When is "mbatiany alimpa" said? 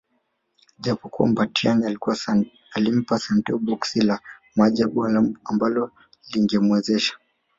1.29-3.19